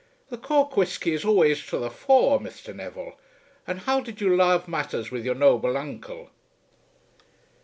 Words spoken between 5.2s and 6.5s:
your noble uncle?"